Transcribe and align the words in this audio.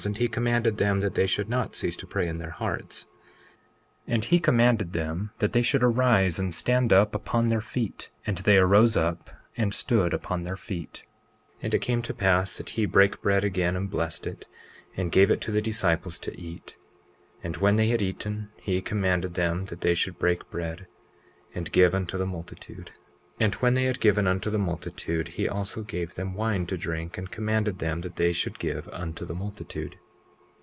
And 0.03 0.17
he 0.17 0.27
commanded 0.27 0.77
them 0.77 1.01
that 1.01 1.13
they 1.13 1.27
should 1.27 1.47
not 1.47 1.75
cease 1.75 1.95
to 1.97 2.07
pray 2.07 2.27
in 2.27 2.39
their 2.39 2.49
hearts. 2.49 3.05
20:2 4.07 4.13
And 4.15 4.25
he 4.25 4.39
commanded 4.39 4.93
them 4.93 5.29
that 5.37 5.53
they 5.53 5.61
should 5.61 5.83
arise 5.83 6.39
and 6.39 6.55
stand 6.55 6.91
up 6.91 7.13
upon 7.13 7.49
their 7.49 7.61
feet. 7.61 8.09
And 8.25 8.39
they 8.39 8.57
arose 8.57 8.97
up 8.97 9.29
and 9.55 9.75
stood 9.75 10.11
upon 10.11 10.41
their 10.41 10.57
feet. 10.57 11.03
20:3 11.57 11.57
And 11.61 11.73
it 11.75 11.81
came 11.83 12.01
to 12.01 12.15
pass 12.15 12.57
that 12.57 12.71
he 12.71 12.87
brake 12.87 13.21
bread 13.21 13.43
again 13.43 13.75
and 13.75 13.91
blessed 13.91 14.25
it, 14.25 14.47
and 14.97 15.11
gave 15.11 15.39
to 15.39 15.51
the 15.51 15.61
disciples 15.61 16.17
to 16.17 16.35
eat. 16.35 16.77
20:4 17.43 17.45
And 17.45 17.57
when 17.57 17.75
they 17.75 17.89
had 17.89 18.01
eaten 18.01 18.49
he 18.57 18.81
commanded 18.81 19.35
them 19.35 19.65
that 19.65 19.81
they 19.81 19.93
should 19.93 20.17
break 20.17 20.49
bread, 20.49 20.87
and 21.53 21.71
give 21.71 21.93
unto 21.93 22.17
the 22.17 22.25
multitude. 22.25 22.87
20:5 22.95 23.45
And 23.45 23.55
when 23.55 23.73
they 23.73 23.85
had 23.85 23.99
given 23.99 24.27
unto 24.27 24.51
the 24.51 24.59
multitude 24.59 25.29
he 25.29 25.49
also 25.49 25.81
gave 25.81 26.13
them 26.13 26.35
wine 26.35 26.67
to 26.67 26.77
drink, 26.77 27.17
and 27.17 27.31
commanded 27.31 27.79
them 27.79 28.01
that 28.01 28.15
they 28.17 28.31
should 28.33 28.59
give 28.59 28.87
unto 28.89 29.25
the 29.25 29.33
multitude. 29.33 29.97